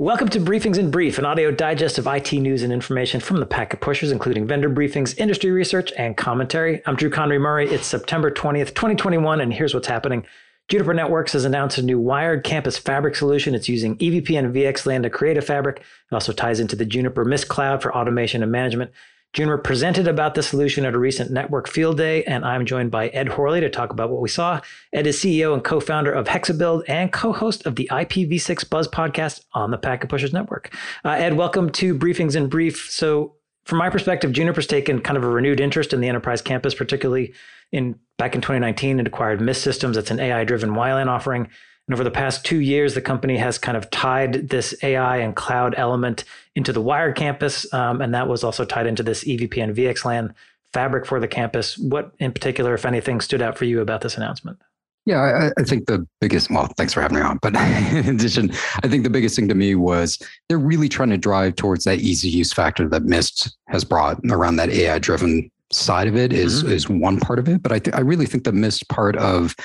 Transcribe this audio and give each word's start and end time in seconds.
Welcome 0.00 0.28
to 0.28 0.38
Briefings 0.38 0.78
in 0.78 0.92
Brief, 0.92 1.18
an 1.18 1.24
audio 1.24 1.50
digest 1.50 1.98
of 1.98 2.06
IT 2.06 2.32
news 2.32 2.62
and 2.62 2.72
information 2.72 3.18
from 3.18 3.40
the 3.40 3.46
packet 3.46 3.80
pushers, 3.80 4.12
including 4.12 4.46
vendor 4.46 4.70
briefings, 4.70 5.18
industry 5.18 5.50
research, 5.50 5.92
and 5.98 6.16
commentary. 6.16 6.80
I'm 6.86 6.94
Drew 6.94 7.10
Conry 7.10 7.40
Murray. 7.40 7.68
It's 7.68 7.88
September 7.88 8.30
20th, 8.30 8.76
2021, 8.76 9.40
and 9.40 9.52
here's 9.52 9.74
what's 9.74 9.88
happening. 9.88 10.24
Juniper 10.68 10.94
Networks 10.94 11.32
has 11.32 11.44
announced 11.44 11.78
a 11.78 11.82
new 11.82 11.98
wired 11.98 12.44
campus 12.44 12.78
fabric 12.78 13.16
solution. 13.16 13.56
It's 13.56 13.68
using 13.68 13.98
EVPN 13.98 14.52
VXLAN 14.52 15.02
to 15.02 15.10
create 15.10 15.36
a 15.36 15.42
fabric. 15.42 15.78
It 15.78 16.14
also 16.14 16.32
ties 16.32 16.60
into 16.60 16.76
the 16.76 16.86
Juniper 16.86 17.24
Mist 17.24 17.48
Cloud 17.48 17.82
for 17.82 17.92
automation 17.92 18.44
and 18.44 18.52
management. 18.52 18.92
Juniper 19.34 19.58
presented 19.58 20.08
about 20.08 20.34
the 20.34 20.42
solution 20.42 20.86
at 20.86 20.94
a 20.94 20.98
recent 20.98 21.30
network 21.30 21.68
field 21.68 21.98
day, 21.98 22.24
and 22.24 22.44
I'm 22.44 22.64
joined 22.64 22.90
by 22.90 23.08
Ed 23.08 23.28
Horley 23.28 23.60
to 23.60 23.68
talk 23.68 23.90
about 23.90 24.10
what 24.10 24.22
we 24.22 24.28
saw. 24.28 24.60
Ed 24.92 25.06
is 25.06 25.18
CEO 25.18 25.52
and 25.52 25.62
co-founder 25.62 26.10
of 26.10 26.26
Hexabuild 26.26 26.84
and 26.88 27.12
co-host 27.12 27.66
of 27.66 27.76
the 27.76 27.88
IPv6 27.92 28.68
Buzz 28.70 28.88
podcast 28.88 29.42
on 29.52 29.70
the 29.70 29.76
Packet 29.78 30.08
Pushers 30.08 30.32
Network. 30.32 30.74
Uh, 31.04 31.10
Ed, 31.10 31.36
welcome 31.36 31.70
to 31.72 31.94
Briefings 31.94 32.36
in 32.36 32.48
Brief. 32.48 32.90
So, 32.90 33.34
from 33.64 33.78
my 33.78 33.90
perspective, 33.90 34.32
Juniper's 34.32 34.66
taken 34.66 35.02
kind 35.02 35.18
of 35.18 35.24
a 35.24 35.28
renewed 35.28 35.60
interest 35.60 35.92
in 35.92 36.00
the 36.00 36.08
enterprise 36.08 36.40
campus, 36.40 36.74
particularly 36.74 37.34
in 37.70 37.98
back 38.16 38.34
in 38.34 38.40
2019, 38.40 38.98
it 38.98 39.06
acquired 39.06 39.42
Mist 39.42 39.62
Systems. 39.62 39.96
That's 39.96 40.10
an 40.10 40.20
AI-driven 40.20 40.70
WLAN 40.70 41.06
offering. 41.06 41.50
And 41.88 41.94
over 41.94 42.04
the 42.04 42.10
past 42.10 42.44
two 42.44 42.60
years, 42.60 42.94
the 42.94 43.00
company 43.00 43.38
has 43.38 43.56
kind 43.56 43.76
of 43.76 43.90
tied 43.90 44.50
this 44.50 44.74
AI 44.82 45.16
and 45.16 45.34
cloud 45.34 45.74
element 45.78 46.24
into 46.54 46.70
the 46.70 46.82
Wire 46.82 47.12
campus. 47.12 47.72
Um, 47.72 48.02
and 48.02 48.14
that 48.14 48.28
was 48.28 48.44
also 48.44 48.66
tied 48.66 48.86
into 48.86 49.02
this 49.02 49.24
EVPN 49.24 49.74
VXLAN 49.74 50.34
fabric 50.74 51.06
for 51.06 51.18
the 51.18 51.26
campus. 51.26 51.78
What 51.78 52.12
in 52.18 52.30
particular, 52.32 52.74
if 52.74 52.84
anything, 52.84 53.22
stood 53.22 53.40
out 53.40 53.56
for 53.56 53.64
you 53.64 53.80
about 53.80 54.02
this 54.02 54.18
announcement? 54.18 54.58
Yeah, 55.06 55.20
I, 55.56 55.60
I, 55.60 55.64
think 55.64 55.86
the 55.86 56.06
biggest, 56.20 56.50
well, 56.50 56.70
thanks 56.76 56.92
for 56.92 57.00
having 57.00 57.16
me 57.16 57.22
on. 57.22 57.38
But 57.40 57.56
in 57.56 58.16
addition, 58.16 58.52
I 58.82 58.88
think 58.88 59.04
the 59.04 59.10
biggest 59.10 59.34
thing 59.34 59.48
to 59.48 59.54
me 59.54 59.74
was 59.74 60.18
they're 60.50 60.58
really 60.58 60.90
trying 60.90 61.08
to 61.08 61.16
drive 61.16 61.56
towards 61.56 61.84
that 61.84 62.00
easy 62.00 62.28
use 62.28 62.52
factor 62.52 62.86
that 62.90 63.04
Mist 63.04 63.56
has 63.68 63.84
brought 63.84 64.20
around 64.30 64.56
that 64.56 64.68
AI 64.68 64.98
driven 64.98 65.50
side 65.70 66.08
of 66.08 66.16
it 66.16 66.34
is, 66.34 66.62
mm-hmm. 66.62 66.72
is 66.72 66.90
one 66.90 67.18
part 67.18 67.38
of 67.38 67.48
it. 67.48 67.62
But 67.62 67.72
I, 67.72 67.78
th- 67.78 67.96
I 67.96 68.00
really 68.00 68.26
think 68.26 68.44
the 68.44 68.52
Mist 68.52 68.86
part 68.90 69.16
of 69.16 69.56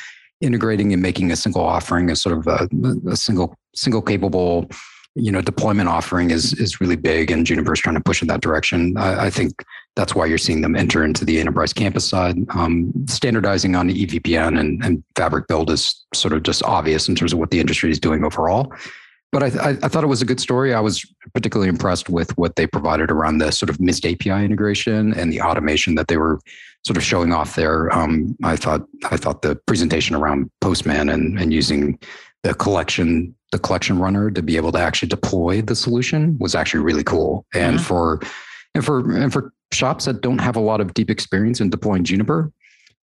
integrating 0.41 0.93
and 0.93 1.01
making 1.01 1.31
a 1.31 1.35
single 1.35 1.63
offering 1.63 2.09
a 2.09 2.15
sort 2.15 2.37
of 2.37 2.47
a, 2.47 2.67
a 3.09 3.15
single 3.15 3.55
single 3.75 4.01
capable 4.01 4.69
you 5.15 5.31
know 5.31 5.41
deployment 5.41 5.87
offering 5.87 6.31
is 6.31 6.53
is 6.53 6.81
really 6.81 6.95
big 6.95 7.29
and 7.29 7.45
juniper's 7.45 7.79
trying 7.79 7.95
to 7.95 8.01
push 8.01 8.21
in 8.21 8.27
that 8.27 8.41
direction. 8.41 8.97
I, 8.97 9.25
I, 9.25 9.29
think 9.29 9.63
that's 9.95 10.15
why 10.15 10.25
you're 10.25 10.39
seeing 10.39 10.61
them 10.61 10.75
enter 10.75 11.03
into 11.03 11.23
the 11.23 11.39
enterprise 11.39 11.71
campus 11.71 12.07
side. 12.07 12.35
Um, 12.49 12.91
standardizing 13.07 13.75
on 13.75 13.87
the 13.87 14.05
evpn 14.05 14.59
and, 14.59 14.83
and 14.83 15.03
fabric 15.15 15.47
build 15.47 15.69
is 15.69 16.03
sort 16.13 16.33
of 16.33 16.43
just 16.43 16.63
obvious 16.63 17.07
in 17.07 17.15
terms 17.15 17.31
of 17.31 17.39
what 17.39 17.51
the 17.51 17.59
industry 17.59 17.91
is 17.91 17.99
doing 17.99 18.23
overall 18.23 18.73
but 19.33 19.41
I, 19.41 19.47
I, 19.47 19.69
I, 19.81 19.87
thought 19.87 20.03
it 20.03 20.07
was 20.07 20.21
a 20.21 20.25
good 20.25 20.39
story. 20.39 20.75
I 20.75 20.79
was 20.79 21.03
particularly 21.33 21.67
impressed 21.67 22.07
with 22.07 22.37
what 22.37 22.55
they 22.55 22.67
provided 22.67 23.09
around 23.09 23.39
the 23.39 23.51
sort 23.51 23.71
of 23.71 23.79
Mist 23.79 24.05
API 24.05 24.45
integration 24.45 25.11
and 25.15 25.33
the 25.33 25.41
automation 25.41 25.95
that 25.95 26.07
they 26.07 26.17
were 26.17 26.39
sort 26.85 26.97
of 26.97 27.03
showing 27.03 27.33
off 27.33 27.55
there. 27.55 27.91
Um, 27.91 28.37
I 28.43 28.55
thought 28.55 28.85
I 29.09 29.17
thought 29.17 29.41
the 29.41 29.55
presentation 29.65 30.15
around 30.15 30.51
Postman 30.61 31.09
and 31.09 31.39
and 31.39 31.51
using 31.51 31.97
the 32.43 32.53
collection 32.53 33.35
the 33.51 33.57
collection 33.57 33.97
runner 33.97 34.29
to 34.29 34.43
be 34.43 34.55
able 34.55 34.71
to 34.71 34.79
actually 34.79 35.09
deploy 35.09 35.63
the 35.63 35.75
solution 35.75 36.37
was 36.39 36.53
actually 36.53 36.83
really 36.83 37.03
cool. 37.03 37.45
And 37.55 37.77
mm-hmm. 37.77 37.85
for 37.85 38.19
and 38.75 38.85
for 38.85 38.99
and 39.19 39.33
for 39.33 39.51
shops 39.71 40.05
that 40.05 40.21
don't 40.21 40.41
have 40.41 40.55
a 40.55 40.61
lot 40.61 40.79
of 40.79 40.93
deep 40.93 41.09
experience 41.09 41.59
in 41.59 41.71
deploying 41.71 42.03
Juniper, 42.03 42.51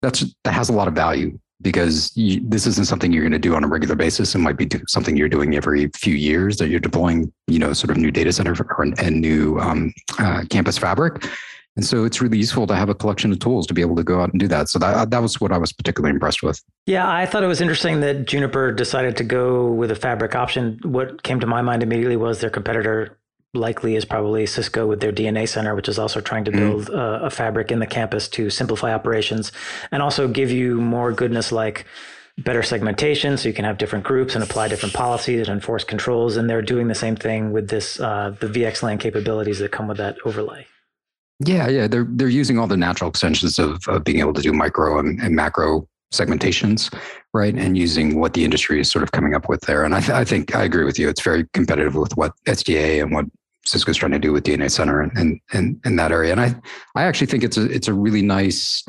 that's 0.01 0.25
that 0.45 0.55
has 0.55 0.69
a 0.69 0.73
lot 0.73 0.87
of 0.87 0.95
value 0.95 1.37
because 1.63 2.11
you, 2.17 2.41
this 2.43 2.67
isn't 2.67 2.87
something 2.87 3.13
you're 3.13 3.23
going 3.23 3.33
to 3.33 3.39
do 3.39 3.55
on 3.55 3.65
a 3.65 3.69
regular 3.69 3.95
basis. 3.95 4.35
It 4.35 4.39
might 4.39 4.57
be 4.57 4.69
something 4.89 5.17
you're 5.17 5.29
doing 5.29 5.55
every 5.57 5.89
few 5.89 6.15
years 6.15 6.57
that 6.59 6.69
you're 6.69 6.81
deploying, 6.81 7.33
you 7.47 7.59
know, 7.59 7.73
sort 7.73 7.91
of 7.91 7.97
new 7.97 8.11
data 8.11 8.33
center 8.33 8.53
or, 8.53 8.85
and 8.99 9.21
new 9.21 9.59
um, 9.59 9.93
uh, 10.19 10.45
campus 10.49 10.79
fabric. 10.79 11.25
And 11.77 11.87
so 11.87 12.05
it's 12.05 12.21
really 12.21 12.39
useful 12.39 12.67
to 12.67 12.75
have 12.75 12.89
a 12.89 12.95
collection 12.95 13.31
of 13.31 13.39
tools 13.39 13.67
to 13.69 13.75
be 13.75 13.81
able 13.81 13.97
to 13.97 14.03
go 14.03 14.21
out 14.21 14.31
and 14.33 14.41
do 14.41 14.49
that. 14.49 14.69
So 14.69 14.79
that, 14.81 15.11
that 15.11 15.23
was 15.23 15.41
what 15.41 15.53
I 15.53 15.59
was 15.59 15.73
particularly 15.73 16.13
impressed 16.13 16.43
with. 16.43 16.63
Yeah, 16.87 17.11
I 17.11 17.27
thought 17.27 17.45
it 17.45 17.47
was 17.47 17.61
interesting 17.61 18.01
that 18.01 18.27
Juniper 18.27 18.73
decided 18.73 19.17
to 19.19 19.25
go 19.25 19.71
with 19.71 19.91
a 19.91 19.95
fabric 19.95 20.35
option. 20.35 20.81
What 20.83 21.23
came 21.23 21.39
to 21.41 21.47
my 21.47 21.63
mind 21.63 21.83
immediately 21.83 22.17
was 22.17 22.41
their 22.41 22.51
competitor 22.51 23.17
likely 23.55 23.97
is 23.97 24.05
probably 24.05 24.47
Cisco 24.47 24.87
with 24.87 25.01
their 25.01 25.13
DNA 25.13 25.49
center, 25.49 25.75
which 25.75 25.89
is 25.89 25.99
also 25.99 26.21
trying 26.21 26.45
to 26.45 26.51
mm-hmm. 26.51 26.61
build 26.61 26.85
mm-hmm. 26.87 27.25
a, 27.25 27.27
a 27.27 27.31
fabric 27.31 27.71
in 27.71 27.79
the 27.79 27.87
campus 27.87 28.29
to 28.29 28.51
simplify 28.51 28.95
operations 28.95 29.53
and 29.91 30.03
also 30.03 30.29
give 30.29 30.51
you 30.51 30.81
more 30.81 31.13
goodness 31.13 31.51
like 31.51 31.87
better 32.39 32.63
segmentation 32.63 33.37
so 33.37 33.49
you 33.49 33.55
can 33.55 33.65
have 33.65 33.77
different 33.77 34.05
groups 34.05 34.35
and 34.35 34.43
apply 34.43 34.69
different 34.69 34.95
policies 34.95 35.49
and 35.49 35.57
enforce 35.57 35.85
controls. 35.85 36.37
And 36.37 36.49
they're 36.49 36.63
doing 36.63 36.89
the 36.89 36.95
same 36.95 37.17
thing 37.17 37.53
with 37.53 37.69
this, 37.69 38.01
uh, 38.01 38.35
the 38.41 38.47
VXLAN 38.47 39.01
capabilities 39.01 39.59
that 39.59 39.73
come 39.73 39.89
with 39.89 39.99
that 39.99 40.17
overlay. 40.25 40.67
Yeah, 41.43 41.69
yeah, 41.69 41.87
they're 41.87 42.07
they're 42.07 42.29
using 42.29 42.59
all 42.59 42.67
the 42.67 42.77
natural 42.77 43.09
extensions 43.09 43.59
of, 43.59 43.81
of 43.89 44.05
being 44.05 44.21
able 44.21 44.35
to 44.35 44.43
do 44.43 44.53
micro 44.53 44.99
and, 44.99 45.19
and 45.21 45.35
macro 45.35 45.89
segmentations, 46.13 46.95
right? 47.33 47.55
And 47.55 47.79
using 47.79 48.21
what 48.21 48.35
the 48.35 48.45
industry 48.45 48.81
is 48.81 48.91
sort 48.91 49.03
of 49.03 49.13
coming 49.13 49.35
up 49.35 49.49
with 49.49 49.63
there. 49.63 49.85
And 49.85 49.95
I, 49.95 50.01
th- 50.01 50.11
I 50.11 50.25
think 50.25 50.55
I 50.55 50.65
agree 50.65 50.85
with 50.85 50.99
you. 50.99 51.09
It's 51.09 51.23
very 51.23 51.47
competitive 51.55 51.95
with 51.95 52.17
what 52.17 52.33
SDA 52.47 53.03
and 53.03 53.13
what 53.13 53.27
Cisco's 53.65 53.97
trying 53.97 54.13
to 54.13 54.19
do 54.19 54.33
with 54.33 54.45
DNA 54.45 54.71
Center 54.71 55.01
and 55.03 55.41
in, 55.53 55.81
in 55.85 55.97
that 55.97 56.13
area. 56.13 56.33
And 56.33 56.41
I 56.41 56.55
I 56.95 57.05
actually 57.05 57.27
think 57.27 57.45
it's 57.45 57.57
a 57.57 57.65
it's 57.71 57.89
a 57.89 57.95
really 57.95 58.23
nice 58.23 58.85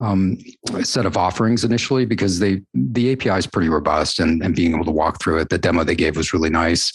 um, 0.00 0.38
set 0.82 1.06
of 1.06 1.16
offerings 1.16 1.64
initially 1.64 2.04
because 2.04 2.38
they 2.38 2.62
the 2.74 3.12
API 3.12 3.38
is 3.38 3.46
pretty 3.46 3.68
robust 3.68 4.18
and 4.18 4.42
and 4.42 4.54
being 4.54 4.74
able 4.74 4.84
to 4.84 4.90
walk 4.90 5.20
through 5.22 5.38
it. 5.38 5.48
The 5.48 5.58
demo 5.58 5.84
they 5.84 5.94
gave 5.94 6.16
was 6.16 6.32
really 6.32 6.50
nice, 6.50 6.92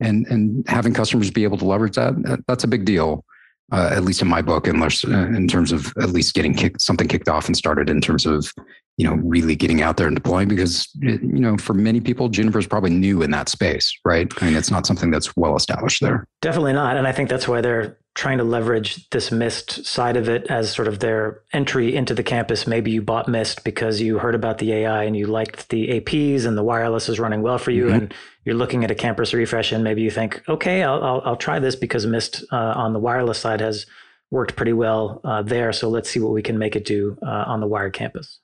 and 0.00 0.26
and 0.28 0.68
having 0.68 0.94
customers 0.94 1.30
be 1.30 1.44
able 1.44 1.58
to 1.58 1.64
leverage 1.64 1.96
that 1.96 2.42
that's 2.46 2.64
a 2.64 2.68
big 2.68 2.84
deal 2.84 3.24
uh, 3.72 3.90
at 3.92 4.04
least 4.04 4.22
in 4.22 4.28
my 4.28 4.40
book, 4.40 4.66
unless 4.66 5.04
uh, 5.04 5.10
in 5.10 5.46
terms 5.46 5.72
of 5.72 5.92
at 6.00 6.10
least 6.10 6.34
getting 6.34 6.54
kicked, 6.54 6.80
something 6.80 7.06
kicked 7.06 7.28
off 7.28 7.46
and 7.46 7.56
started 7.56 7.90
in 7.90 8.00
terms 8.00 8.24
of 8.24 8.52
you 8.98 9.08
know 9.08 9.14
really 9.14 9.56
getting 9.56 9.80
out 9.80 9.96
there 9.96 10.08
and 10.08 10.16
deploying 10.16 10.48
because 10.48 10.88
you 11.00 11.18
know 11.22 11.56
for 11.56 11.72
many 11.72 12.00
people 12.00 12.28
Juniper 12.28 12.58
is 12.58 12.66
probably 12.66 12.90
new 12.90 13.22
in 13.22 13.30
that 13.30 13.48
space, 13.48 13.96
right? 14.04 14.30
I 14.42 14.46
mean, 14.46 14.56
it's 14.56 14.70
not 14.70 14.86
something 14.86 15.10
that's 15.10 15.34
well 15.36 15.56
established 15.56 16.02
there. 16.02 16.26
Definitely 16.42 16.74
not, 16.74 16.96
and 16.96 17.06
I 17.06 17.12
think 17.12 17.30
that's 17.30 17.48
why 17.48 17.60
they're 17.60 17.96
trying 18.14 18.38
to 18.38 18.44
leverage 18.44 19.08
this 19.10 19.30
Mist 19.30 19.86
side 19.86 20.16
of 20.16 20.28
it 20.28 20.48
as 20.48 20.72
sort 20.72 20.88
of 20.88 20.98
their 20.98 21.42
entry 21.52 21.94
into 21.94 22.12
the 22.12 22.24
campus. 22.24 22.66
Maybe 22.66 22.90
you 22.90 23.00
bought 23.00 23.28
Mist 23.28 23.62
because 23.62 24.00
you 24.00 24.18
heard 24.18 24.34
about 24.34 24.58
the 24.58 24.72
AI 24.72 25.04
and 25.04 25.16
you 25.16 25.28
liked 25.28 25.68
the 25.68 26.00
APs 26.00 26.44
and 26.44 26.58
the 26.58 26.64
wireless 26.64 27.08
is 27.08 27.20
running 27.20 27.42
well 27.42 27.58
for 27.58 27.70
you, 27.70 27.84
mm-hmm. 27.84 27.94
and 27.94 28.14
you're 28.44 28.56
looking 28.56 28.82
at 28.82 28.90
a 28.90 28.96
campus 28.96 29.32
refresh 29.32 29.70
and 29.70 29.84
maybe 29.84 30.02
you 30.02 30.10
think, 30.10 30.42
okay, 30.48 30.82
I'll 30.82 31.02
I'll, 31.04 31.22
I'll 31.24 31.36
try 31.36 31.60
this 31.60 31.76
because 31.76 32.04
Mist 32.04 32.44
uh, 32.50 32.56
on 32.56 32.92
the 32.92 32.98
wireless 32.98 33.38
side 33.38 33.60
has 33.60 33.86
worked 34.32 34.56
pretty 34.56 34.72
well 34.72 35.20
uh, 35.22 35.42
there. 35.42 35.72
So 35.72 35.88
let's 35.88 36.10
see 36.10 36.18
what 36.18 36.32
we 36.32 36.42
can 36.42 36.58
make 36.58 36.74
it 36.74 36.84
do 36.84 37.16
uh, 37.24 37.44
on 37.46 37.60
the 37.60 37.68
wired 37.68 37.92
campus. 37.92 38.40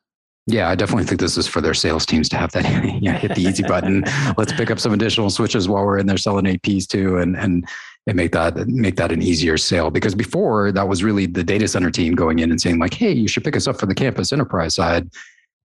Yeah, 0.46 0.68
I 0.68 0.74
definitely 0.74 1.04
think 1.04 1.20
this 1.20 1.38
is 1.38 1.46
for 1.46 1.62
their 1.62 1.72
sales 1.72 2.04
teams 2.04 2.28
to 2.30 2.36
have 2.36 2.52
that 2.52 2.84
you 3.02 3.10
know, 3.10 3.16
hit 3.16 3.34
the 3.34 3.42
easy 3.42 3.62
button. 3.62 4.04
Let's 4.36 4.52
pick 4.52 4.70
up 4.70 4.78
some 4.78 4.92
additional 4.92 5.30
switches 5.30 5.68
while 5.68 5.84
we're 5.84 5.98
in 5.98 6.06
there 6.06 6.18
selling 6.18 6.44
APs 6.44 6.86
too, 6.86 7.18
and 7.18 7.36
and 7.36 7.66
and 8.06 8.16
make 8.16 8.32
that 8.32 8.68
make 8.68 8.96
that 8.96 9.10
an 9.10 9.22
easier 9.22 9.56
sale. 9.56 9.90
Because 9.90 10.14
before 10.14 10.70
that 10.72 10.86
was 10.86 11.02
really 11.02 11.26
the 11.26 11.42
data 11.42 11.66
center 11.66 11.90
team 11.90 12.14
going 12.14 12.40
in 12.40 12.50
and 12.50 12.60
saying 12.60 12.78
like 12.78 12.92
hey 12.92 13.12
you 13.12 13.26
should 13.28 13.44
pick 13.44 13.56
us 13.56 13.66
up 13.66 13.80
for 13.80 13.86
the 13.86 13.94
campus 13.94 14.32
enterprise 14.32 14.74
side. 14.74 15.08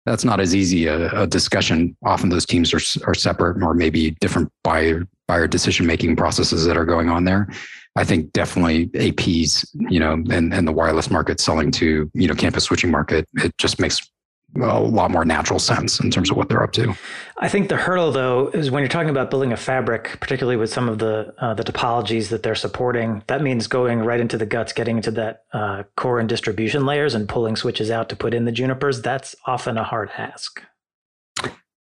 That's 0.06 0.24
not 0.24 0.40
as 0.40 0.54
easy 0.54 0.86
a, 0.86 1.22
a 1.22 1.26
discussion. 1.26 1.96
Often 2.04 2.30
those 2.30 2.46
teams 2.46 2.72
are, 2.72 2.80
are 3.06 3.14
separate 3.14 3.62
or 3.62 3.74
maybe 3.74 4.12
different 4.20 4.50
buyer 4.62 5.06
buyer 5.26 5.48
decision 5.48 5.86
making 5.86 6.14
processes 6.16 6.64
that 6.66 6.76
are 6.76 6.86
going 6.86 7.08
on 7.08 7.24
there. 7.24 7.48
I 7.96 8.04
think 8.04 8.32
definitely 8.32 8.86
aps 8.90 9.66
you 9.90 9.98
know 9.98 10.12
and, 10.12 10.54
and 10.54 10.68
the 10.68 10.72
wireless 10.72 11.10
market 11.10 11.40
selling 11.40 11.72
to 11.72 12.08
you 12.14 12.28
know 12.28 12.34
campus 12.34 12.62
switching 12.64 12.92
market 12.92 13.28
it 13.34 13.58
just 13.58 13.80
makes 13.80 14.08
a 14.56 14.80
lot 14.80 15.10
more 15.10 15.24
natural 15.24 15.58
sense 15.58 16.00
in 16.00 16.10
terms 16.10 16.30
of 16.30 16.36
what 16.36 16.48
they're 16.48 16.62
up 16.62 16.72
to. 16.72 16.94
I 17.38 17.48
think 17.48 17.68
the 17.68 17.76
hurdle, 17.76 18.12
though, 18.12 18.48
is 18.48 18.70
when 18.70 18.82
you're 18.82 18.88
talking 18.88 19.10
about 19.10 19.30
building 19.30 19.52
a 19.52 19.56
fabric, 19.56 20.18
particularly 20.20 20.56
with 20.56 20.70
some 20.70 20.88
of 20.88 20.98
the 20.98 21.34
uh, 21.38 21.54
the 21.54 21.64
topologies 21.64 22.30
that 22.30 22.42
they're 22.42 22.54
supporting. 22.54 23.22
That 23.26 23.42
means 23.42 23.66
going 23.66 24.00
right 24.00 24.20
into 24.20 24.38
the 24.38 24.46
guts, 24.46 24.72
getting 24.72 24.96
into 24.96 25.10
that 25.12 25.44
uh, 25.52 25.84
core 25.96 26.18
and 26.18 26.28
distribution 26.28 26.86
layers, 26.86 27.14
and 27.14 27.28
pulling 27.28 27.56
switches 27.56 27.90
out 27.90 28.08
to 28.08 28.16
put 28.16 28.34
in 28.34 28.46
the 28.46 28.52
junipers. 28.52 29.02
That's 29.02 29.36
often 29.46 29.76
a 29.78 29.84
hard 29.84 30.10
ask. 30.16 30.62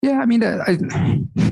Yeah, 0.06 0.20
I 0.20 0.28
mean, 0.28 0.44
I, 0.44 0.78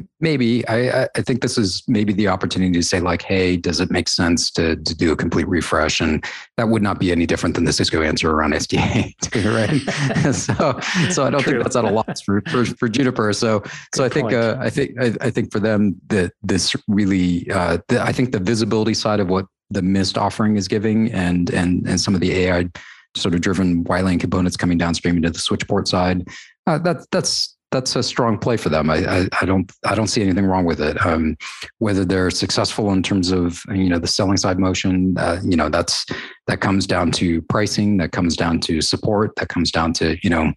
maybe 0.19 0.67
I, 0.69 1.07
I 1.15 1.21
think 1.21 1.41
this 1.41 1.57
is 1.57 1.81
maybe 1.87 2.13
the 2.13 2.27
opportunity 2.27 2.71
to 2.73 2.83
say 2.83 2.99
like, 2.99 3.23
hey, 3.23 3.57
does 3.57 3.79
it 3.79 3.89
make 3.89 4.07
sense 4.07 4.51
to 4.51 4.75
to 4.75 4.95
do 4.95 5.11
a 5.11 5.15
complete 5.15 5.47
refresh? 5.47 5.99
And 5.99 6.23
that 6.57 6.69
would 6.69 6.83
not 6.83 6.99
be 6.99 7.11
any 7.11 7.25
different 7.25 7.55
than 7.55 7.63
the 7.63 7.73
Cisco 7.73 8.03
answer 8.03 8.29
around 8.29 8.53
SDA, 8.63 9.11
right? 9.55 10.33
so, 10.35 10.79
so 11.09 11.25
I 11.25 11.31
don't 11.31 11.41
True. 11.41 11.53
think 11.53 11.63
that's 11.63 11.75
at 11.75 11.83
a 11.83 11.89
loss 11.89 12.21
for, 12.21 12.43
for, 12.51 12.63
for 12.63 12.87
Juniper. 12.87 13.33
So, 13.33 13.61
Good 13.61 13.71
so 13.95 14.05
I 14.05 14.09
think 14.09 14.33
uh, 14.33 14.57
I 14.59 14.69
think 14.69 14.91
I, 15.01 15.15
I, 15.19 15.29
think 15.31 15.51
for 15.51 15.59
them 15.59 15.99
that 16.09 16.33
this 16.43 16.75
really, 16.87 17.49
uh, 17.49 17.79
the, 17.87 18.03
I 18.03 18.11
think 18.11 18.33
the 18.33 18.39
visibility 18.39 18.93
side 18.93 19.19
of 19.19 19.29
what 19.29 19.47
the 19.71 19.81
Mist 19.81 20.15
offering 20.15 20.57
is 20.57 20.67
giving, 20.67 21.11
and 21.11 21.49
and 21.49 21.87
and 21.87 21.99
some 21.99 22.13
of 22.13 22.21
the 22.21 22.33
AI 22.33 22.69
sort 23.15 23.33
of 23.33 23.41
driven 23.41 23.83
WLAN 23.83 24.19
components 24.19 24.57
coming 24.57 24.77
downstream 24.77 25.17
into 25.17 25.31
the 25.31 25.39
switch 25.39 25.67
port 25.67 25.87
side, 25.87 26.27
uh, 26.67 26.77
that 26.79 27.05
that's 27.11 27.55
that's 27.73 27.95
a 27.95 28.03
strong 28.03 28.37
play 28.37 28.55
for 28.55 28.69
them. 28.69 28.89
I, 28.89 28.97
I, 29.05 29.27
I 29.41 29.45
don't 29.45 29.69
I 29.85 29.95
don't 29.95 30.07
see 30.07 30.21
anything 30.21 30.45
wrong 30.45 30.63
with 30.63 30.79
it. 30.79 31.03
Um, 31.05 31.35
whether 31.79 32.05
they're 32.05 32.29
successful 32.29 32.91
in 32.93 33.03
terms 33.03 33.31
of 33.31 33.63
you 33.69 33.89
know 33.89 33.99
the 33.99 34.07
selling 34.07 34.37
side 34.37 34.59
motion, 34.59 35.17
uh, 35.17 35.41
you 35.43 35.57
know 35.57 35.69
that's 35.69 36.05
that 36.47 36.61
comes 36.61 36.87
down 36.87 37.11
to 37.13 37.41
pricing, 37.43 37.97
that 37.97 38.11
comes 38.11 38.37
down 38.37 38.59
to 38.61 38.81
support, 38.81 39.35
that 39.37 39.49
comes 39.49 39.71
down 39.71 39.91
to 39.93 40.15
you 40.23 40.29
know 40.29 40.53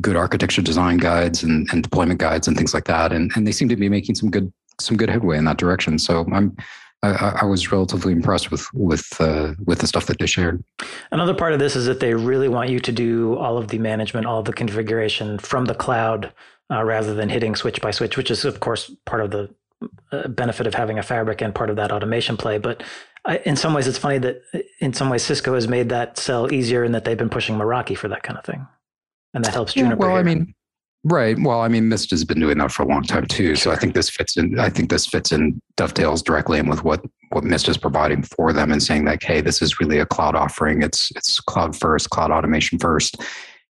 good 0.00 0.16
architecture 0.16 0.60
design 0.60 0.98
guides 0.98 1.42
and, 1.42 1.66
and 1.72 1.82
deployment 1.82 2.20
guides 2.20 2.46
and 2.46 2.56
things 2.56 2.74
like 2.74 2.84
that. 2.84 3.12
And 3.12 3.30
and 3.36 3.46
they 3.46 3.52
seem 3.52 3.68
to 3.68 3.76
be 3.76 3.88
making 3.88 4.16
some 4.16 4.30
good 4.30 4.52
some 4.80 4.96
good 4.96 5.08
headway 5.08 5.38
in 5.38 5.44
that 5.44 5.56
direction. 5.56 5.98
So 5.98 6.26
I'm 6.32 6.54
I, 7.02 7.38
I, 7.42 7.44
was 7.44 7.70
relatively 7.70 8.12
impressed 8.12 8.50
with 8.50 8.66
with 8.72 9.20
uh, 9.20 9.54
with 9.64 9.80
the 9.80 9.86
stuff 9.86 10.06
that 10.06 10.18
they 10.18 10.26
shared. 10.26 10.64
Another 11.12 11.34
part 11.34 11.52
of 11.52 11.58
this 11.58 11.76
is 11.76 11.86
that 11.86 12.00
they 12.00 12.14
really 12.14 12.48
want 12.48 12.70
you 12.70 12.80
to 12.80 12.92
do 12.92 13.36
all 13.36 13.58
of 13.58 13.68
the 13.68 13.78
management, 13.78 14.26
all 14.26 14.40
of 14.40 14.46
the 14.46 14.52
configuration 14.52 15.38
from 15.38 15.66
the 15.66 15.74
cloud, 15.74 16.32
uh, 16.70 16.82
rather 16.82 17.14
than 17.14 17.28
hitting 17.28 17.54
switch 17.54 17.80
by 17.80 17.90
switch, 17.90 18.16
which 18.16 18.30
is 18.30 18.44
of 18.44 18.60
course 18.60 18.90
part 19.04 19.22
of 19.22 19.30
the 19.30 19.54
uh, 20.12 20.28
benefit 20.28 20.66
of 20.66 20.74
having 20.74 20.98
a 20.98 21.02
fabric 21.02 21.42
and 21.42 21.54
part 21.54 21.70
of 21.70 21.76
that 21.76 21.92
automation 21.92 22.36
play. 22.36 22.58
But 22.58 22.82
I, 23.24 23.38
in 23.38 23.56
some 23.56 23.74
ways, 23.74 23.86
it's 23.86 23.98
funny 23.98 24.18
that 24.18 24.42
in 24.80 24.92
some 24.92 25.10
ways 25.10 25.22
Cisco 25.22 25.54
has 25.54 25.68
made 25.68 25.90
that 25.90 26.18
sell 26.18 26.52
easier, 26.52 26.82
in 26.82 26.92
that 26.92 27.04
they've 27.04 27.18
been 27.18 27.30
pushing 27.30 27.56
Meraki 27.56 27.96
for 27.96 28.08
that 28.08 28.22
kind 28.22 28.38
of 28.38 28.44
thing, 28.44 28.66
and 29.34 29.44
that 29.44 29.52
helps 29.54 29.74
Juniper. 29.74 29.96
Yeah, 29.96 29.98
well, 29.98 30.10
here. 30.10 30.18
I 30.18 30.22
mean, 30.22 30.54
Right. 31.08 31.38
Well, 31.38 31.60
I 31.60 31.68
mean, 31.68 31.88
Mist 31.88 32.10
has 32.10 32.24
been 32.24 32.40
doing 32.40 32.58
that 32.58 32.72
for 32.72 32.82
a 32.82 32.86
long 32.86 33.04
time 33.04 33.26
too. 33.26 33.54
So 33.54 33.70
I 33.70 33.76
think 33.76 33.94
this 33.94 34.10
fits 34.10 34.36
in. 34.36 34.58
I 34.58 34.68
think 34.68 34.90
this 34.90 35.06
fits 35.06 35.30
in 35.30 35.62
dovetails 35.76 36.20
directly 36.20 36.58
in 36.58 36.68
with 36.68 36.82
what 36.82 37.04
what 37.28 37.44
Mist 37.44 37.68
is 37.68 37.76
providing 37.76 38.24
for 38.24 38.52
them 38.52 38.72
and 38.72 38.82
saying 38.82 39.04
like, 39.04 39.22
hey, 39.22 39.40
this 39.40 39.62
is 39.62 39.78
really 39.78 40.00
a 40.00 40.06
cloud 40.06 40.34
offering. 40.34 40.82
It's 40.82 41.12
it's 41.14 41.38
cloud 41.38 41.76
first, 41.76 42.10
cloud 42.10 42.32
automation 42.32 42.80
first, 42.80 43.22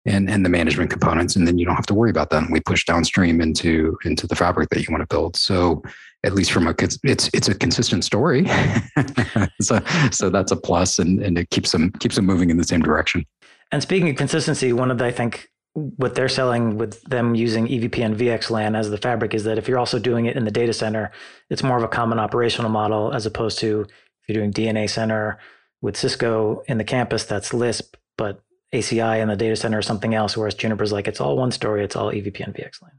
and 0.05 0.29
and 0.29 0.45
the 0.45 0.49
management 0.49 0.91
components, 0.91 1.35
and 1.35 1.45
then 1.45 1.57
you 1.57 1.65
don't 1.65 1.75
have 1.75 1.85
to 1.87 1.93
worry 1.93 2.09
about 2.09 2.29
that. 2.29 2.43
And 2.43 2.53
we 2.53 2.61
push 2.61 2.85
downstream 2.85 3.41
into 3.41 3.97
into 4.05 4.27
the 4.27 4.35
fabric 4.37 4.69
that 4.69 4.87
you 4.87 4.87
want 4.89 5.01
to 5.01 5.13
build. 5.13 5.35
So 5.35 5.83
at 6.23 6.35
least 6.35 6.53
from 6.53 6.67
a 6.67 6.75
it's 7.03 7.29
it's 7.33 7.49
a 7.49 7.53
consistent 7.53 8.05
story. 8.05 8.45
so 9.61 9.81
so 10.09 10.29
that's 10.29 10.53
a 10.53 10.55
plus, 10.55 10.99
and 10.99 11.21
and 11.21 11.37
it 11.37 11.49
keeps 11.49 11.73
them 11.73 11.91
keeps 11.99 12.15
them 12.15 12.25
moving 12.25 12.49
in 12.49 12.55
the 12.55 12.63
same 12.63 12.81
direction. 12.81 13.25
And 13.73 13.81
speaking 13.81 14.07
of 14.07 14.15
consistency, 14.15 14.71
one 14.71 14.89
of 14.89 14.99
the 14.99 15.05
I 15.05 15.11
think 15.11 15.49
what 15.75 16.15
they're 16.15 16.29
selling 16.29 16.77
with 16.77 17.03
them 17.03 17.35
using 17.35 17.67
EVPN 17.67 18.15
VXLAN 18.15 18.77
as 18.77 18.89
the 18.89 18.97
fabric 18.97 19.33
is 19.33 19.43
that 19.43 19.57
if 19.57 19.67
you're 19.67 19.77
also 19.77 19.99
doing 19.99 20.25
it 20.25 20.37
in 20.37 20.45
the 20.45 20.51
data 20.51 20.71
center, 20.71 21.11
it's 21.49 21.63
more 21.63 21.77
of 21.77 21.83
a 21.83 21.87
common 21.87 22.17
operational 22.17 22.71
model 22.71 23.13
as 23.13 23.25
opposed 23.25 23.59
to 23.59 23.81
if 23.81 24.29
you're 24.29 24.41
doing 24.41 24.53
DNA 24.53 24.89
center 24.89 25.37
with 25.81 25.97
Cisco 25.97 26.63
in 26.67 26.77
the 26.77 26.85
campus, 26.85 27.25
that's 27.25 27.53
Lisp, 27.53 27.97
but 28.17 28.41
ACI 28.73 29.21
in 29.21 29.27
the 29.27 29.35
data 29.35 29.55
center 29.55 29.79
is 29.79 29.85
something 29.85 30.15
else. 30.15 30.37
Whereas 30.37 30.55
Juniper's 30.55 30.93
like 30.93 31.09
it's 31.09 31.19
all 31.19 31.35
one 31.35 31.51
story, 31.51 31.83
it's 31.83 31.95
all 31.95 32.09
EVPN 32.11 32.55
VXLAN. 32.55 32.91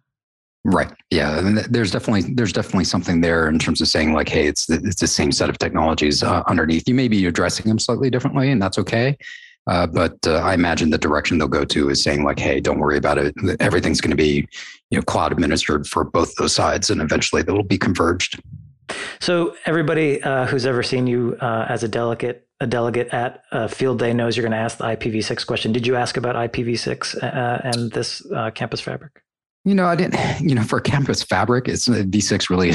Right. 0.65 0.93
Yeah. 1.11 1.39
And 1.39 1.59
there's 1.59 1.93
definitely 1.93 2.35
there's 2.35 2.53
definitely 2.53 2.85
something 2.85 3.23
there 3.23 3.49
in 3.49 3.59
terms 3.59 3.81
of 3.81 3.89
saying 3.89 4.13
like, 4.13 4.29
hey, 4.29 4.49
it's 4.49 4.67
the, 4.67 4.75
it's 4.85 5.01
the 5.01 5.07
same 5.07 5.33
set 5.33 5.49
of 5.49 5.59
technologies 5.59 6.23
uh, 6.23 6.43
underneath. 6.47 6.89
You 6.89 6.95
may 6.95 7.09
be 7.09 7.25
addressing 7.25 7.67
them 7.67 7.79
slightly 7.79 8.11
differently, 8.11 8.51
and 8.51 8.61
that's 8.61 8.79
okay. 8.79 9.17
Uh, 9.67 9.87
but 9.87 10.17
uh, 10.27 10.37
I 10.37 10.55
imagine 10.55 10.91
the 10.91 10.99
direction 10.99 11.39
they'll 11.39 11.49
go 11.49 11.65
to 11.65 11.91
is 11.91 12.03
saying 12.03 12.25
like, 12.25 12.39
"Hey, 12.39 12.61
don't 12.61 12.79
worry 12.79 12.97
about 12.97 13.19
it. 13.19 13.35
Everything's 13.61 14.01
going 14.01 14.11
to 14.11 14.17
be, 14.17 14.47
you 14.91 14.99
know, 14.99 15.03
cloud 15.03 15.33
administered 15.33 15.87
for 15.87 16.05
both 16.05 16.35
those 16.37 16.55
sides, 16.55 16.89
and 16.91 17.01
eventually 17.01 17.43
they 17.43 17.53
will 17.53 17.63
be 17.63 17.79
converged." 17.79 18.41
So 19.21 19.57
everybody 19.67 20.23
uh, 20.23 20.47
who's 20.47 20.67
ever 20.67 20.83
seen 20.83 21.07
you 21.07 21.37
uh, 21.41 21.67
as 21.69 21.83
a 21.83 21.89
delegate, 21.89 22.47
a 22.61 22.67
delegate 22.67 23.09
at 23.09 23.43
a 23.51 23.69
field 23.69 23.99
day 23.99 24.13
knows 24.13 24.37
you're 24.37 24.43
going 24.43 24.53
to 24.53 24.59
ask 24.59 24.79
the 24.79 24.85
IPv6 24.85 25.45
question. 25.47 25.73
Did 25.73 25.87
you 25.87 25.97
ask 25.97 26.17
about 26.17 26.37
IPv6 26.37 27.23
uh, 27.23 27.61
and 27.65 27.91
this 27.91 28.23
campus 28.55 28.81
fabric? 28.81 29.23
You 29.67 29.75
know, 29.75 29.87
I 29.87 29.97
didn't. 29.97 30.17
You 30.47 30.55
know, 30.55 30.63
for 30.63 30.81
campus 30.81 31.23
fabric, 31.23 31.67
it's 31.67 31.89
V6 31.89 32.51
really, 32.51 32.71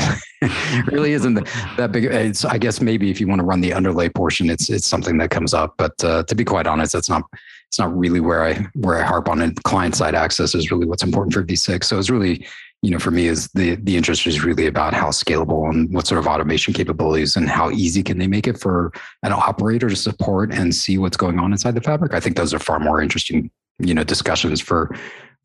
really 0.91 1.13
isn't 1.13 1.35
that 1.77 1.91
big. 1.91 2.05
It's 2.05 2.43
I 2.43 2.57
guess 2.57 2.81
maybe 2.81 3.09
if 3.09 3.21
you 3.21 3.27
want 3.27 3.39
to 3.39 3.45
run 3.45 3.61
the 3.61 3.71
underlay 3.71 4.09
portion, 4.09 4.49
it's 4.49 4.69
it's 4.69 4.87
something 4.87 5.17
that 5.19 5.29
comes 5.29 5.53
up. 5.53 5.75
But 5.77 6.03
uh, 6.03 6.23
to 6.23 6.35
be 6.35 6.43
quite 6.43 6.67
honest, 6.67 6.91
that's 6.91 7.07
not 7.07 7.23
it's 7.67 7.79
not 7.79 7.95
really 7.95 8.19
where 8.19 8.43
I 8.43 8.65
where 8.73 8.97
I 8.97 9.03
harp 9.03 9.29
on 9.29 9.41
it. 9.41 9.63
Client 9.63 9.95
side 9.95 10.15
access 10.15 10.53
is 10.53 10.69
really 10.69 10.85
what's 10.85 11.03
important 11.03 11.33
for 11.33 11.43
V6. 11.43 11.85
So 11.85 11.97
it's 11.97 12.09
really 12.09 12.45
you 12.81 12.91
know 12.91 12.99
for 12.99 13.11
me 13.11 13.27
is 13.27 13.47
the 13.53 13.75
the 13.75 13.95
interest 13.95 14.27
is 14.27 14.43
really 14.43 14.65
about 14.65 14.93
how 14.93 15.09
scalable 15.09 15.69
and 15.69 15.93
what 15.93 16.07
sort 16.07 16.19
of 16.19 16.27
automation 16.27 16.73
capabilities 16.73 17.37
and 17.37 17.47
how 17.47 17.69
easy 17.69 18.03
can 18.03 18.17
they 18.17 18.27
make 18.27 18.47
it 18.47 18.59
for 18.59 18.91
an 19.23 19.31
operator 19.31 19.87
to 19.87 19.95
support 19.95 20.51
and 20.51 20.75
see 20.75 20.97
what's 20.97 21.15
going 21.15 21.39
on 21.39 21.53
inside 21.53 21.75
the 21.75 21.81
fabric. 21.81 22.13
I 22.13 22.19
think 22.19 22.35
those 22.35 22.53
are 22.53 22.59
far 22.59 22.79
more 22.79 23.01
interesting 23.01 23.49
you 23.79 23.93
know 23.93 24.03
discussions 24.03 24.59
for 24.59 24.93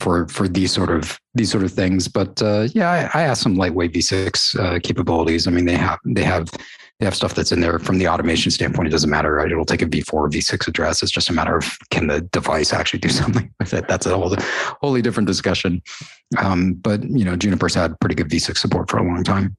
for 0.00 0.28
for 0.28 0.48
these 0.48 0.72
sort 0.72 0.90
of 0.90 1.18
these 1.34 1.50
sort 1.50 1.64
of 1.64 1.72
things. 1.72 2.08
But 2.08 2.40
uh, 2.42 2.68
yeah, 2.72 3.10
I, 3.14 3.20
I 3.20 3.22
asked 3.24 3.42
some 3.42 3.56
lightweight 3.56 3.92
V6 3.92 4.58
uh, 4.58 4.78
capabilities. 4.82 5.46
I 5.46 5.50
mean, 5.50 5.64
they 5.64 5.76
have 5.76 5.98
they 6.04 6.22
have 6.22 6.50
they 6.98 7.04
have 7.04 7.14
stuff 7.14 7.34
that's 7.34 7.52
in 7.52 7.60
there 7.60 7.78
from 7.78 7.98
the 7.98 8.08
automation 8.08 8.50
standpoint. 8.50 8.88
It 8.88 8.90
doesn't 8.90 9.10
matter. 9.10 9.34
Right? 9.34 9.50
It'll 9.50 9.64
take 9.64 9.82
a 9.82 9.86
V4 9.86 10.12
or 10.14 10.28
V6 10.30 10.68
address. 10.68 11.02
It's 11.02 11.12
just 11.12 11.28
a 11.28 11.32
matter 11.32 11.56
of 11.56 11.78
can 11.90 12.06
the 12.06 12.22
device 12.22 12.72
actually 12.72 13.00
do 13.00 13.08
something 13.10 13.52
with 13.58 13.74
it. 13.74 13.88
That's 13.88 14.06
a 14.06 14.16
whole 14.16 14.34
wholly 14.80 15.02
different 15.02 15.26
discussion. 15.26 15.82
Um, 16.38 16.74
but 16.74 17.02
you 17.04 17.24
know, 17.24 17.36
Juniper's 17.36 17.74
had 17.74 17.98
pretty 18.00 18.14
good 18.14 18.28
V6 18.28 18.58
support 18.58 18.90
for 18.90 18.98
a 18.98 19.02
long 19.02 19.24
time. 19.24 19.56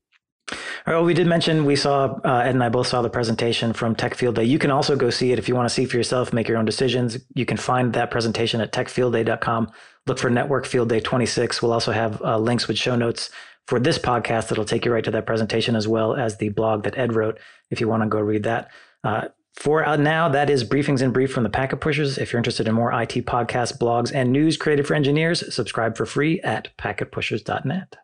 All 0.49 0.57
right, 0.85 0.93
well, 0.93 1.03
we 1.03 1.13
did 1.13 1.27
mention 1.27 1.65
we 1.65 1.75
saw 1.75 2.19
uh, 2.23 2.43
Ed 2.45 2.51
and 2.51 2.63
I 2.63 2.69
both 2.69 2.87
saw 2.87 3.01
the 3.01 3.09
presentation 3.09 3.73
from 3.73 3.95
Tech 3.95 4.15
Field 4.15 4.35
Day. 4.35 4.45
You 4.45 4.57
can 4.57 4.71
also 4.71 4.95
go 4.95 5.09
see 5.09 5.33
it 5.33 5.39
if 5.39 5.49
you 5.49 5.55
want 5.55 5.67
to 5.67 5.73
see 5.73 5.85
for 5.85 5.97
yourself, 5.97 6.31
make 6.31 6.47
your 6.47 6.57
own 6.57 6.63
decisions. 6.63 7.17
You 7.35 7.45
can 7.45 7.57
find 7.57 7.91
that 7.93 8.11
presentation 8.11 8.61
at 8.61 8.71
techfieldday.com. 8.71 9.71
Look 10.05 10.19
for 10.19 10.29
Network 10.29 10.65
Field 10.65 10.87
Day 10.87 11.01
26. 11.01 11.61
We'll 11.61 11.73
also 11.73 11.91
have 11.91 12.21
uh, 12.21 12.37
links 12.37 12.67
with 12.69 12.77
show 12.77 12.95
notes 12.95 13.29
for 13.65 13.79
this 13.79 13.99
podcast 13.99 14.47
that'll 14.47 14.63
take 14.63 14.85
you 14.85 14.93
right 14.93 15.03
to 15.03 15.11
that 15.11 15.25
presentation 15.25 15.75
as 15.75 15.87
well 15.87 16.15
as 16.15 16.37
the 16.37 16.49
blog 16.49 16.83
that 16.83 16.97
Ed 16.97 17.13
wrote 17.13 17.37
if 17.69 17.81
you 17.81 17.89
want 17.89 18.03
to 18.03 18.09
go 18.09 18.19
read 18.19 18.43
that. 18.43 18.71
Uh, 19.03 19.27
for 19.55 19.85
uh, 19.85 19.97
now, 19.97 20.29
that 20.29 20.49
is 20.49 20.63
Briefings 20.63 21.01
in 21.01 21.11
Brief 21.11 21.33
from 21.33 21.43
the 21.43 21.49
Packet 21.49 21.81
Pushers. 21.81 22.17
If 22.17 22.31
you're 22.31 22.39
interested 22.39 22.67
in 22.67 22.75
more 22.75 22.93
IT 22.93 23.25
podcasts, 23.25 23.77
blogs, 23.77 24.13
and 24.13 24.31
news 24.31 24.55
created 24.55 24.87
for 24.87 24.93
engineers, 24.93 25.53
subscribe 25.53 25.97
for 25.97 26.05
free 26.05 26.39
at 26.41 26.69
packetpushers.net. 26.77 27.97